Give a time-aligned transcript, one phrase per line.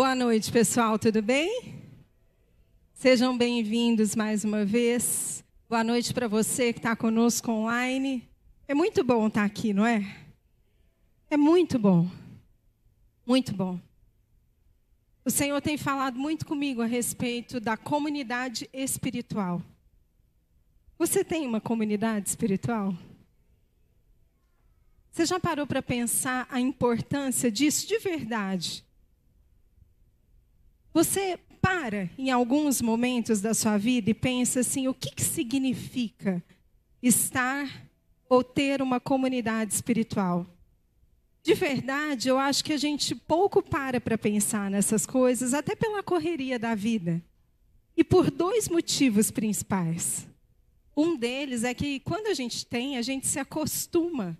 [0.00, 1.74] Boa noite, pessoal, tudo bem?
[2.94, 5.44] Sejam bem-vindos mais uma vez.
[5.68, 8.26] Boa noite para você que está conosco online.
[8.66, 10.02] É muito bom estar tá aqui, não é?
[11.28, 12.10] É muito bom.
[13.26, 13.78] Muito bom.
[15.22, 19.60] O Senhor tem falado muito comigo a respeito da comunidade espiritual.
[20.98, 22.96] Você tem uma comunidade espiritual?
[25.10, 28.82] Você já parou para pensar a importância disso de verdade?
[30.92, 36.42] Você para em alguns momentos da sua vida e pensa assim: o que, que significa
[37.02, 37.86] estar
[38.28, 40.46] ou ter uma comunidade espiritual?
[41.42, 46.02] De verdade, eu acho que a gente pouco para para pensar nessas coisas, até pela
[46.02, 47.22] correria da vida.
[47.96, 50.26] E por dois motivos principais.
[50.96, 54.38] Um deles é que quando a gente tem, a gente se acostuma.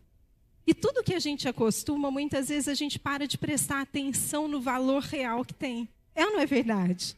[0.66, 4.60] E tudo que a gente acostuma, muitas vezes a gente para de prestar atenção no
[4.60, 5.88] valor real que tem.
[6.14, 7.16] É ou não é verdade?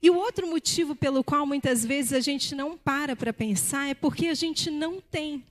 [0.00, 3.94] E o outro motivo pelo qual muitas vezes a gente não para para pensar é
[3.94, 5.44] porque a gente não tem.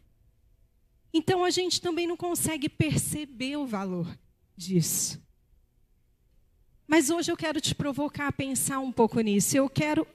[1.13, 4.07] Então a gente também não consegue perceber o valor
[4.55, 5.21] disso.
[6.87, 9.57] Mas hoje eu quero te provocar a pensar um pouco nisso.
[9.57, 10.07] Eu quero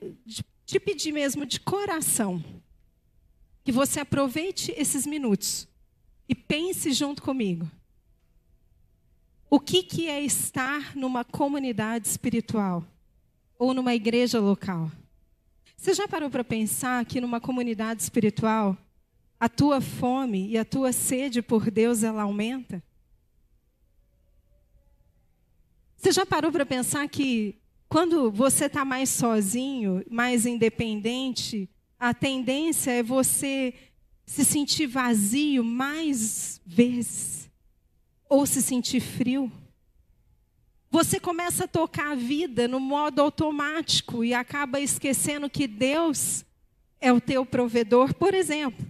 [0.64, 2.42] te pedir mesmo de coração
[3.64, 5.66] que você aproveite esses minutos
[6.28, 7.70] e pense junto comigo.
[9.52, 12.84] O que, que é estar numa comunidade espiritual
[13.58, 14.88] ou numa igreja local?
[15.76, 18.78] Você já parou para pensar que numa comunidade espiritual
[19.40, 22.80] a tua fome e a tua sede por Deus ela aumenta?
[25.96, 27.56] Você já parou para pensar que
[27.88, 33.74] quando você está mais sozinho, mais independente, a tendência é você
[34.24, 37.49] se sentir vazio mais vezes?
[38.30, 39.50] Ou se sentir frio.
[40.88, 46.44] Você começa a tocar a vida no modo automático e acaba esquecendo que Deus
[47.00, 48.86] é o teu provedor, por exemplo.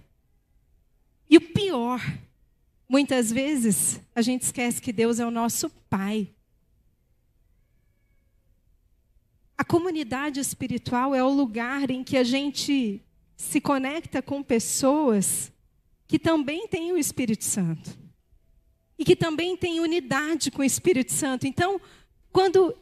[1.27, 1.99] E o pior,
[2.87, 6.29] muitas vezes a gente esquece que Deus é o nosso Pai.
[9.57, 13.01] A comunidade espiritual é o lugar em que a gente
[13.35, 15.51] se conecta com pessoas
[16.07, 18.00] que também têm o Espírito Santo
[19.01, 21.47] e que também tem unidade com o Espírito Santo.
[21.47, 21.81] Então,
[22.31, 22.77] quando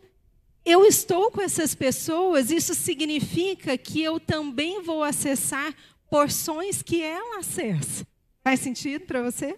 [0.66, 5.74] eu estou com essas pessoas, isso significa que eu também vou acessar
[6.10, 8.06] porções que ela acessa.
[8.44, 9.58] Faz sentido para você?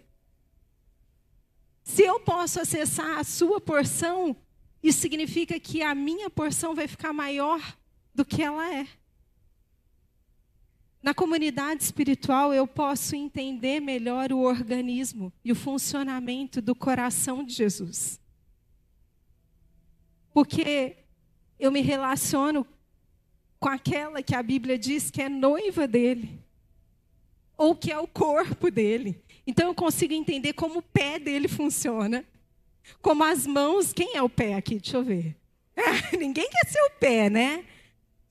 [1.84, 4.36] Se eu posso acessar a sua porção,
[4.84, 7.60] isso significa que a minha porção vai ficar maior
[8.14, 8.88] do que ela é.
[11.01, 17.53] Na comunidade espiritual, eu posso entender melhor o organismo e o funcionamento do coração de
[17.53, 18.22] Jesus.
[20.31, 20.97] Porque
[21.59, 22.66] eu me relaciono
[23.59, 26.39] com aquela que a Bíblia diz que é noiva dele,
[27.57, 29.23] ou que é o corpo dele.
[29.45, 32.23] Então eu consigo entender como o pé dele funciona,
[33.01, 33.91] como as mãos.
[33.91, 34.79] Quem é o pé aqui?
[34.79, 35.35] Deixa eu ver.
[36.18, 37.66] ninguém quer ser o pé, né?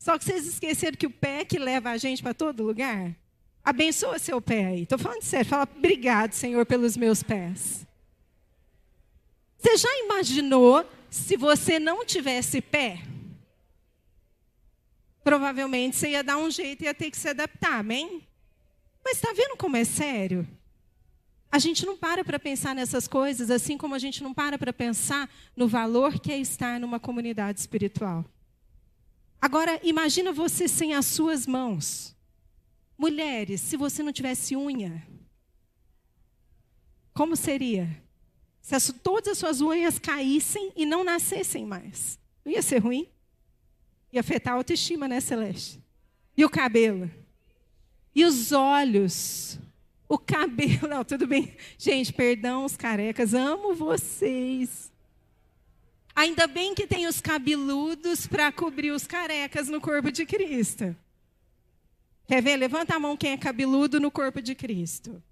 [0.01, 3.15] Só que vocês esqueceram que o pé que leva a gente para todo lugar?
[3.63, 4.83] Abençoa seu pé aí.
[4.83, 5.47] Estou falando sério.
[5.47, 7.87] Fala, obrigado, Senhor, pelos meus pés.
[9.59, 13.03] Você já imaginou se você não tivesse pé?
[15.23, 18.27] Provavelmente você ia dar um jeito e ia ter que se adaptar, amém?
[19.05, 20.49] Mas está vendo como é sério?
[21.53, 24.73] A gente não para para pensar nessas coisas, assim como a gente não para para
[24.73, 28.25] pensar no valor que é estar numa comunidade espiritual.
[29.41, 32.15] Agora, imagina você sem as suas mãos.
[32.97, 35.03] Mulheres, se você não tivesse unha,
[37.15, 38.03] como seria?
[38.61, 42.19] Se as, todas as suas unhas caíssem e não nascessem mais.
[42.45, 43.09] Não ia ser ruim?
[44.13, 45.83] Ia afetar a autoestima, né, Celeste?
[46.37, 47.11] E o cabelo?
[48.15, 49.59] E os olhos?
[50.09, 50.89] O cabelo?
[50.91, 51.57] Não, tudo bem.
[51.79, 54.90] Gente, perdão os carecas, amo vocês.
[56.21, 60.95] Ainda bem que tem os cabeludos para cobrir os carecas no corpo de Cristo.
[62.29, 62.59] Quer ver?
[62.59, 65.23] Levanta a mão quem é cabeludo no corpo de Cristo.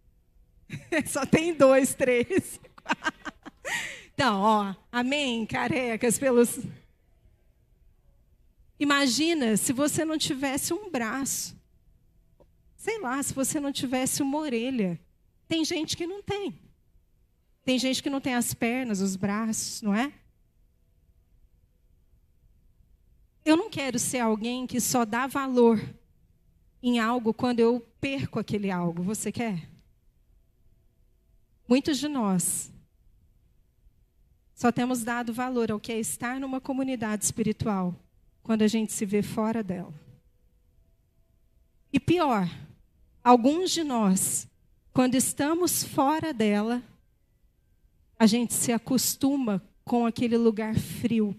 [1.06, 2.58] Só tem dois, três.
[4.14, 6.58] Então, ó, amém, carecas pelos.
[8.80, 11.54] Imagina se você não tivesse um braço.
[12.76, 14.98] Sei lá, se você não tivesse uma orelha.
[15.46, 16.58] Tem gente que não tem.
[17.64, 20.12] Tem gente que não tem as pernas, os braços, não é?
[23.48, 25.82] Eu não quero ser alguém que só dá valor
[26.82, 29.02] em algo quando eu perco aquele algo.
[29.02, 29.70] Você quer?
[31.66, 32.70] Muitos de nós
[34.54, 37.94] Só temos dado valor ao que é estar numa comunidade espiritual
[38.42, 39.94] quando a gente se vê fora dela.
[41.90, 42.46] E pior,
[43.24, 44.46] alguns de nós,
[44.92, 46.82] quando estamos fora dela,
[48.18, 51.34] a gente se acostuma com aquele lugar frio.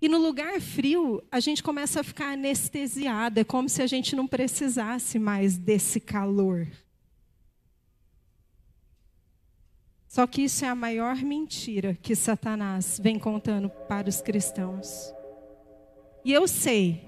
[0.00, 4.14] E no lugar frio, a gente começa a ficar anestesiada, é como se a gente
[4.14, 6.66] não precisasse mais desse calor.
[10.06, 15.12] Só que isso é a maior mentira que Satanás vem contando para os cristãos.
[16.24, 17.06] E eu sei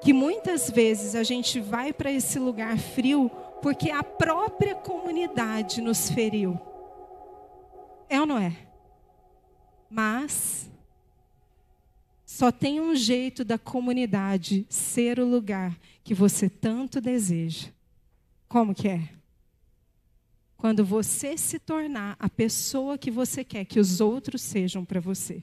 [0.00, 3.30] que muitas vezes a gente vai para esse lugar frio
[3.60, 6.60] porque a própria comunidade nos feriu.
[8.08, 8.56] É ou não é?
[9.90, 10.70] Mas
[12.36, 15.74] só tem um jeito da comunidade ser o lugar
[16.04, 17.68] que você tanto deseja.
[18.46, 19.08] Como que é?
[20.54, 25.42] Quando você se tornar a pessoa que você quer que os outros sejam para você.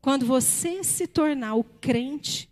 [0.00, 2.48] Quando você se tornar o crente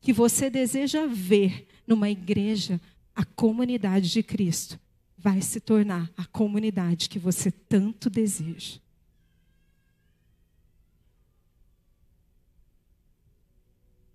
[0.00, 2.80] que você deseja ver numa igreja,
[3.14, 4.80] a comunidade de Cristo
[5.16, 8.82] vai se tornar a comunidade que você tanto deseja.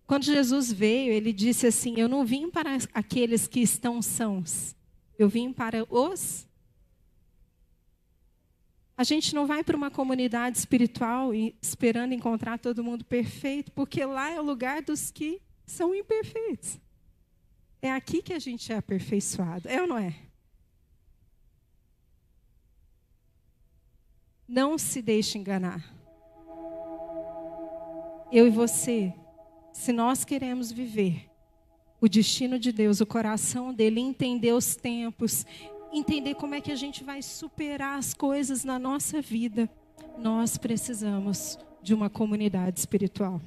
[0.10, 4.76] Quando Jesus veio, ele disse assim: Eu não vim para aqueles que estão sãos,
[5.20, 6.48] eu vim para os.
[8.98, 14.32] A gente não vai para uma comunidade espiritual esperando encontrar todo mundo perfeito, porque lá
[14.32, 16.80] é o lugar dos que são imperfeitos.
[17.80, 20.16] É aqui que a gente é aperfeiçoado, é ou não é?
[24.48, 25.88] Não se deixe enganar.
[28.32, 29.14] Eu e você,
[29.80, 31.30] se nós queremos viver
[32.02, 35.46] o destino de Deus, o coração dele, entender os tempos,
[35.94, 39.70] entender como é que a gente vai superar as coisas na nossa vida,
[40.18, 43.42] nós precisamos de uma comunidade espiritual.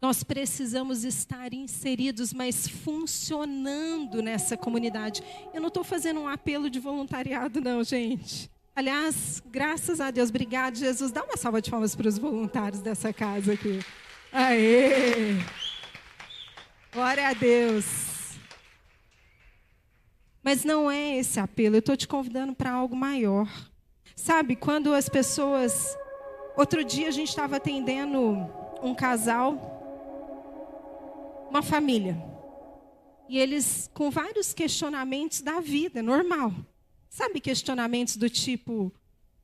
[0.00, 5.22] Nós precisamos estar inseridos, mas funcionando nessa comunidade.
[5.52, 8.50] Eu não estou fazendo um apelo de voluntariado, não, gente.
[8.78, 11.10] Aliás, graças a Deus, obrigado, Jesus.
[11.10, 13.80] Dá uma salva de palmas para os voluntários dessa casa aqui.
[14.32, 15.34] Aê!
[16.92, 18.36] Glória a Deus.
[20.44, 23.48] Mas não é esse apelo, eu estou te convidando para algo maior.
[24.14, 25.98] Sabe, quando as pessoas.
[26.56, 28.48] Outro dia a gente estava atendendo
[28.80, 29.56] um casal
[31.50, 32.16] uma família.
[33.28, 36.52] E eles com vários questionamentos da vida, normal.
[37.08, 38.92] Sabe questionamentos do tipo: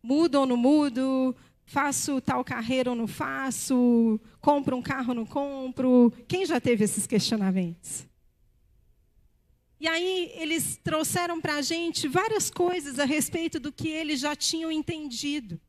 [0.03, 1.35] mudo ou não mudo?
[1.67, 4.21] Faço tal carreira ou não faço?
[4.41, 6.13] Compro um carro ou não compro?
[6.29, 8.07] Quem já teve esses questionamentos?
[9.81, 14.37] E aí eles trouxeram para a gente várias coisas a respeito do que eles já
[14.37, 15.61] tinham entendido.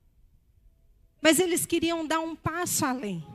[1.22, 3.26] Mas eles queriam dar um passo além.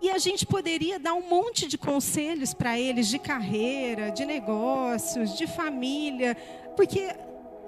[0.00, 5.36] E a gente poderia dar um monte de conselhos para eles de carreira, de negócios,
[5.36, 6.36] de família,
[6.76, 7.14] porque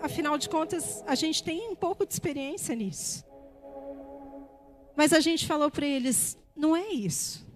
[0.02, 3.24] afinal de contas a gente tem um pouco de experiência nisso.
[4.94, 7.46] Mas a gente falou para eles: não é isso.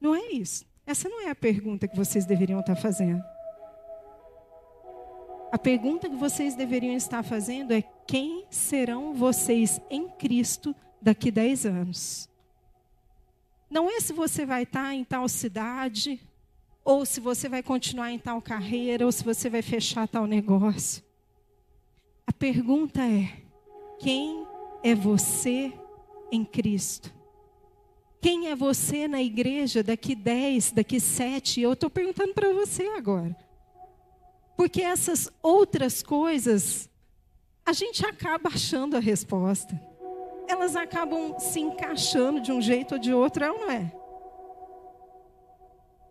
[0.00, 0.66] Não é isso.
[0.86, 3.22] Essa não é a pergunta que vocês deveriam estar fazendo.
[5.50, 11.66] A pergunta que vocês deveriam estar fazendo é: quem serão vocês em Cristo daqui 10
[11.66, 12.28] anos?
[13.68, 16.20] Não é se você vai estar em tal cidade,
[16.84, 21.02] ou se você vai continuar em tal carreira, ou se você vai fechar tal negócio.
[22.26, 23.42] A pergunta é:
[23.98, 24.46] quem
[24.82, 25.72] é você
[26.30, 27.12] em Cristo?
[28.20, 31.60] Quem é você na igreja daqui 10, daqui 7?
[31.60, 33.36] Eu estou perguntando para você agora.
[34.56, 36.88] Porque essas outras coisas,
[37.64, 39.80] a gente acaba achando a resposta
[40.48, 43.92] elas acabam se encaixando de um jeito ou de outro, é ou não é?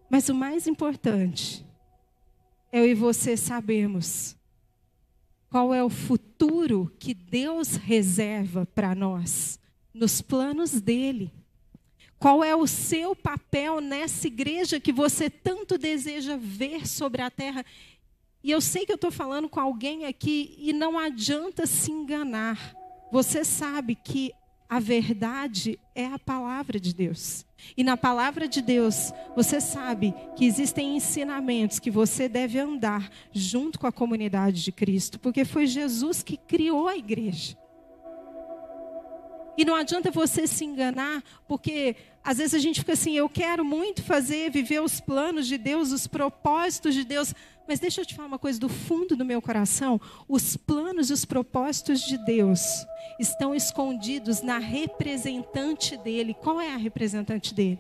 [0.10, 1.66] Mas o mais importante
[2.72, 4.36] é eu e você sabermos
[5.50, 9.60] qual é o futuro que Deus reserva para nós,
[9.94, 11.32] nos planos dele.
[12.20, 17.66] Qual é o seu papel nessa igreja que você tanto deseja ver sobre a terra?
[18.44, 22.76] E eu sei que eu estou falando com alguém aqui e não adianta se enganar.
[23.12, 24.34] Você sabe que
[24.70, 27.46] a verdade é a palavra de Deus.
[27.78, 33.80] E na palavra de Deus, você sabe que existem ensinamentos que você deve andar junto
[33.80, 37.58] com a comunidade de Cristo, porque foi Jesus que criou a igreja.
[39.58, 43.64] E não adianta você se enganar, porque às vezes a gente fica assim, eu quero
[43.64, 47.34] muito fazer, viver os planos de Deus, os propósitos de Deus,
[47.68, 51.14] mas deixa eu te falar uma coisa do fundo do meu coração, os planos e
[51.14, 52.60] os propósitos de Deus
[53.20, 56.34] estão escondidos na representante dele.
[56.34, 57.80] Qual é a representante dele?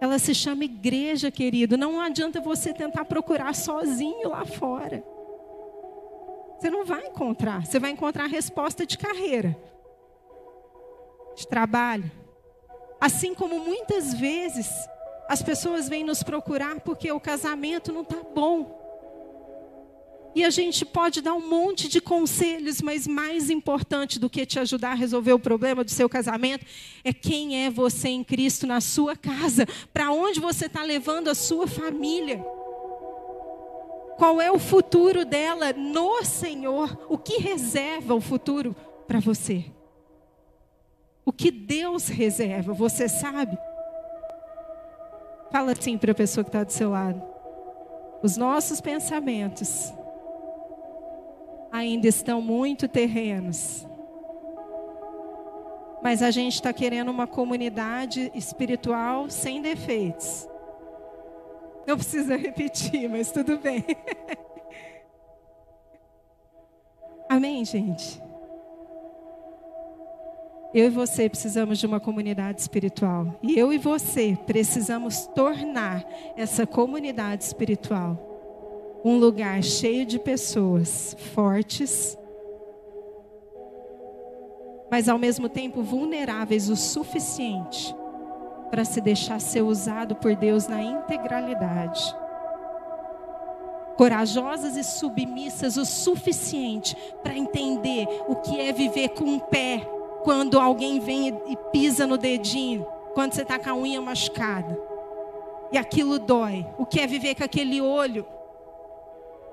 [0.00, 1.76] Ela se chama igreja, querido.
[1.76, 5.04] Não adianta você tentar procurar sozinho lá fora.
[6.58, 7.64] Você não vai encontrar.
[7.64, 9.56] Você vai encontrar a resposta de carreira
[11.34, 12.10] de trabalho.
[13.00, 14.68] Assim como muitas vezes
[15.28, 18.82] as pessoas vêm nos procurar porque o casamento não está bom.
[20.34, 24.58] E a gente pode dar um monte de conselhos, mas mais importante do que te
[24.58, 26.66] ajudar a resolver o problema do seu casamento
[27.04, 31.36] é quem é você em Cristo na sua casa, para onde você está levando a
[31.36, 32.44] sua família.
[34.16, 37.06] Qual é o futuro dela no Senhor?
[37.08, 38.74] O que reserva o futuro
[39.06, 39.64] para você?
[41.24, 43.58] O que Deus reserva, você sabe?
[45.50, 47.22] Fala assim para a pessoa que está do seu lado.
[48.22, 49.92] Os nossos pensamentos
[51.70, 53.86] ainda estão muito terrenos.
[56.02, 60.48] Mas a gente está querendo uma comunidade espiritual sem defeitos.
[61.86, 63.84] Não precisa repetir, mas tudo bem.
[67.28, 68.22] Amém, gente?
[70.74, 73.38] Eu e você precisamos de uma comunidade espiritual.
[73.42, 76.04] E eu e você precisamos tornar
[76.36, 78.32] essa comunidade espiritual
[79.04, 82.16] um lugar cheio de pessoas fortes,
[84.90, 87.94] mas ao mesmo tempo vulneráveis o suficiente
[88.70, 92.02] para se deixar ser usado por Deus na integralidade.
[93.98, 99.86] Corajosas e submissas o suficiente para entender o que é viver com um pé
[100.24, 104.76] quando alguém vem e pisa no dedinho, quando você está com a unha machucada.
[105.70, 106.66] E aquilo dói.
[106.78, 108.24] O que é viver com aquele olho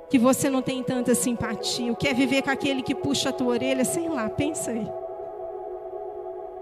[0.10, 1.92] que você não tem tanta simpatia?
[1.92, 3.84] O que é viver com aquele que puxa a tua orelha?
[3.84, 4.88] Sei lá, pensa aí.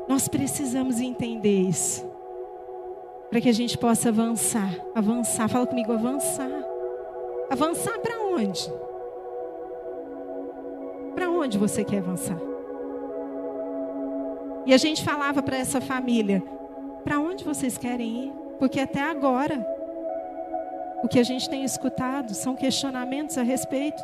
[0.07, 2.03] Nós precisamos entender isso.
[3.29, 4.75] Para que a gente possa avançar.
[4.95, 5.47] Avançar.
[5.47, 6.49] Fala comigo, avançar.
[7.47, 8.73] Avançar para onde?
[11.13, 12.48] Para onde você quer avançar?
[14.69, 16.43] E a gente falava para essa família:
[17.03, 18.33] para onde vocês querem ir?
[18.59, 19.65] Porque até agora,
[21.01, 24.03] o que a gente tem escutado são questionamentos a respeito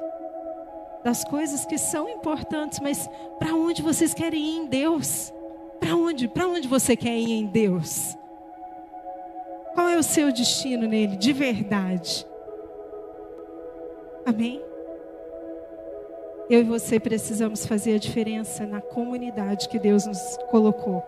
[1.04, 3.08] das coisas que são importantes, mas
[3.38, 5.32] para onde vocês querem ir em Deus?
[5.80, 6.28] Para onde?
[6.28, 8.18] Para onde você quer ir em Deus?
[9.76, 12.26] Qual é o seu destino nele de verdade?
[14.26, 14.65] Amém?
[16.50, 21.02] Eu e você precisamos fazer a diferença na comunidade que Deus nos colocou.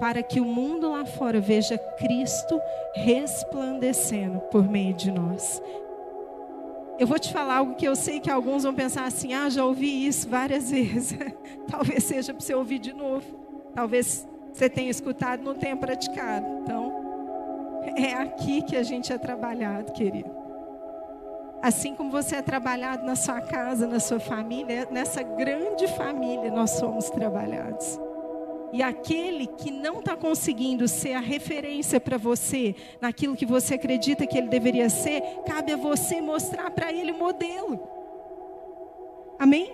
[0.00, 2.60] Para que o mundo lá fora veja Cristo
[2.94, 5.62] resplandecendo por meio de nós.
[6.98, 9.64] Eu vou te falar algo que eu sei que alguns vão pensar assim: ah, já
[9.64, 11.16] ouvi isso várias vezes.
[11.70, 13.24] Talvez seja para você ouvir de novo.
[13.74, 16.46] Talvez você tenha escutado não tenha praticado.
[16.62, 20.43] Então, é aqui que a gente é trabalhado, querido.
[21.64, 26.72] Assim como você é trabalhado na sua casa, na sua família, nessa grande família nós
[26.72, 27.98] somos trabalhados.
[28.70, 34.26] E aquele que não está conseguindo ser a referência para você, naquilo que você acredita
[34.26, 37.80] que ele deveria ser, cabe a você mostrar para ele o modelo.
[39.38, 39.72] Amém?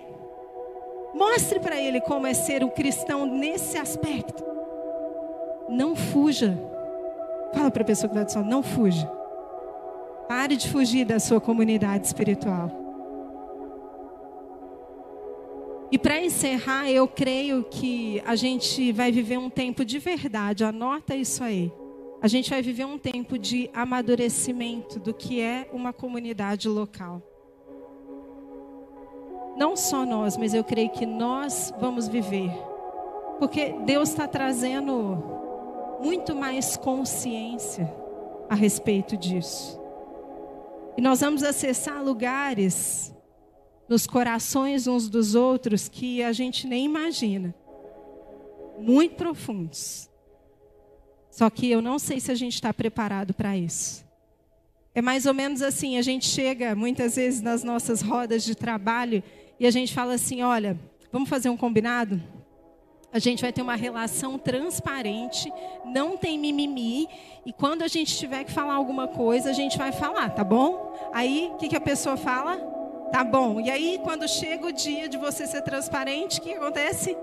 [1.13, 4.41] Mostre para ele como é ser um cristão nesse aspecto.
[5.67, 6.57] Não fuja.
[7.53, 9.20] Fala para a pessoa que está do sol, não fuja.
[10.27, 12.81] Pare de fugir da sua comunidade espiritual.
[15.91, 21.13] E para encerrar, eu creio que a gente vai viver um tempo de verdade, anota
[21.15, 21.71] isso aí.
[22.21, 27.21] A gente vai viver um tempo de amadurecimento do que é uma comunidade local.
[29.57, 32.51] Não só nós, mas eu creio que nós vamos viver.
[33.37, 37.91] Porque Deus está trazendo muito mais consciência
[38.47, 39.80] a respeito disso.
[40.97, 43.13] E nós vamos acessar lugares
[43.87, 47.53] nos corações uns dos outros que a gente nem imagina.
[48.79, 50.09] Muito profundos.
[51.29, 54.05] Só que eu não sei se a gente está preparado para isso.
[54.93, 59.23] É mais ou menos assim: a gente chega muitas vezes nas nossas rodas de trabalho
[59.59, 60.77] e a gente fala assim: olha,
[61.11, 62.21] vamos fazer um combinado?
[63.13, 65.51] A gente vai ter uma relação transparente,
[65.85, 67.07] não tem mimimi,
[67.45, 70.93] e quando a gente tiver que falar alguma coisa, a gente vai falar, tá bom?
[71.13, 72.57] Aí, o que, que a pessoa fala?
[73.11, 73.59] Tá bom.
[73.59, 77.17] E aí, quando chega o dia de você ser transparente, o que acontece?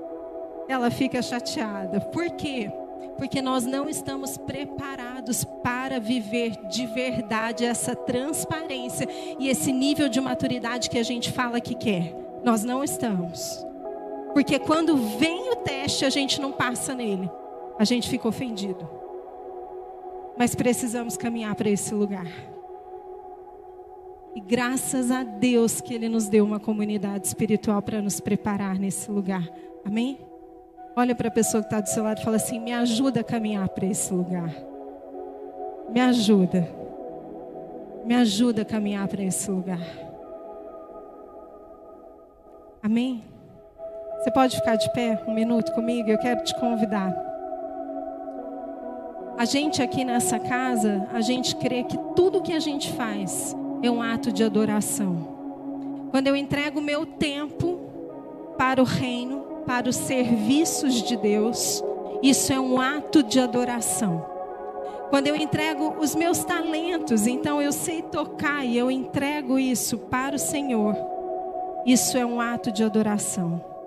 [0.68, 2.00] ela fica chateada.
[2.00, 2.71] Por quê?
[3.16, 9.09] Porque nós não estamos preparados para viver de verdade essa transparência
[9.40, 12.14] e esse nível de maturidade que a gente fala que quer.
[12.45, 13.66] Nós não estamos.
[14.38, 17.28] Porque quando vem o teste, a gente não passa nele.
[17.76, 18.88] A gente fica ofendido.
[20.38, 22.28] Mas precisamos caminhar para esse lugar.
[24.37, 29.11] E graças a Deus que Ele nos deu uma comunidade espiritual para nos preparar nesse
[29.11, 29.42] lugar.
[29.85, 30.21] Amém?
[30.95, 33.25] Olha para a pessoa que está do seu lado e fala assim: me ajuda a
[33.25, 34.54] caminhar para esse lugar.
[35.90, 36.61] Me ajuda.
[38.04, 39.83] Me ajuda a caminhar para esse lugar.
[42.80, 43.37] Amém?
[44.18, 46.10] Você pode ficar de pé um minuto comigo?
[46.10, 47.14] Eu quero te convidar.
[49.38, 53.88] A gente aqui nessa casa, a gente crê que tudo que a gente faz é
[53.88, 56.08] um ato de adoração.
[56.10, 57.78] Quando eu entrego o meu tempo
[58.58, 61.84] para o reino, para os serviços de Deus,
[62.20, 64.26] isso é um ato de adoração.
[65.10, 70.34] Quando eu entrego os meus talentos, então eu sei tocar e eu entrego isso para
[70.34, 70.96] o Senhor,
[71.87, 73.77] isso é um ato de adoração.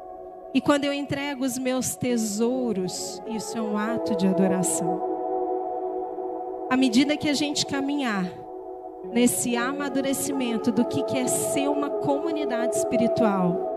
[0.54, 5.02] E quando eu entrego os meus tesouros, isso é um ato de adoração.
[6.70, 8.26] À medida que a gente caminhar
[9.12, 13.72] nesse amadurecimento do que é ser uma comunidade espiritual,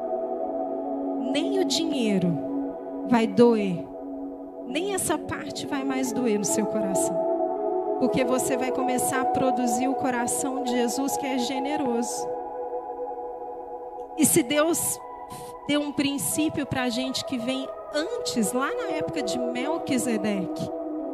[1.32, 2.36] nem o dinheiro
[3.08, 3.84] vai doer,
[4.66, 7.16] nem essa parte vai mais doer no seu coração.
[8.00, 12.28] Porque você vai começar a produzir o coração de Jesus que é generoso.
[14.18, 14.98] E se Deus
[15.66, 20.70] deu um princípio para a gente que vem antes, lá na época de Melquisedeque,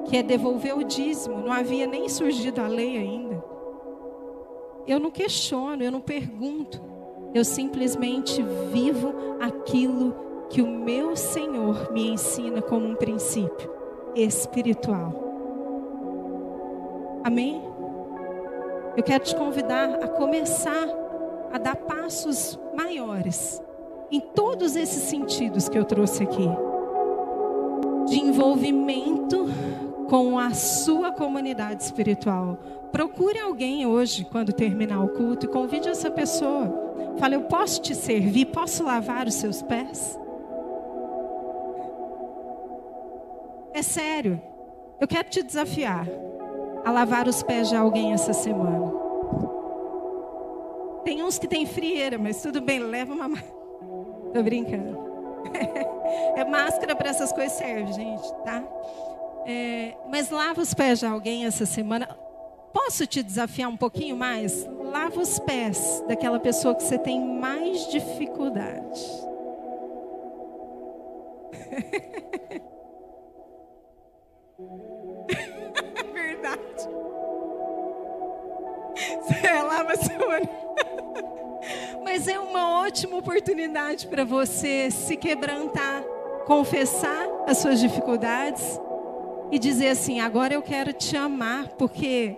[0.07, 3.43] que é devolver o dízimo, não havia nem surgido a lei ainda.
[4.87, 6.83] Eu não questiono, eu não pergunto,
[7.35, 8.43] eu simplesmente
[8.73, 10.17] vivo aquilo
[10.49, 13.71] que o meu Senhor me ensina como um princípio
[14.17, 15.29] espiritual.
[17.23, 17.63] Amém?
[18.97, 20.89] Eu quero te convidar a começar
[21.53, 23.63] a dar passos maiores
[24.11, 26.49] em todos esses sentidos que eu trouxe aqui
[28.07, 29.47] de envolvimento
[30.09, 32.59] com a sua comunidade espiritual.
[32.91, 37.15] Procure alguém hoje, quando terminar o culto, e convide essa pessoa.
[37.19, 38.47] Fale, eu posso te servir?
[38.47, 40.19] Posso lavar os seus pés?
[43.73, 44.43] É sério.
[45.01, 46.07] Eu quero te desafiar
[46.85, 48.93] a lavar os pés de alguém essa semana.
[51.05, 53.60] Tem uns que têm frieira, mas tudo bem, leva uma.
[54.33, 54.99] Tô brincando.
[56.37, 58.63] é máscara para essas coisas serve, gente, tá?
[59.47, 62.07] É, mas lava os pés de alguém essa semana.
[62.73, 64.65] Posso te desafiar um pouquinho mais?
[64.79, 69.01] Lava os pés daquela pessoa que você tem mais dificuldade.
[76.13, 76.89] Verdade.
[79.23, 80.31] Você lava seu
[82.11, 86.03] mas é uma ótima oportunidade para você se quebrantar,
[86.45, 88.81] confessar as suas dificuldades
[89.53, 92.37] e dizer assim: agora eu quero te amar, porque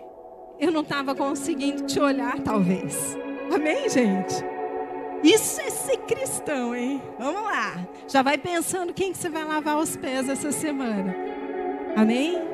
[0.60, 3.16] eu não estava conseguindo te olhar, talvez.
[3.50, 4.44] Amém, gente?
[5.24, 7.00] Isso é ser cristão, hein?
[7.18, 7.88] Vamos lá.
[8.06, 11.16] Já vai pensando quem que você vai lavar os pés essa semana.
[11.96, 12.51] Amém?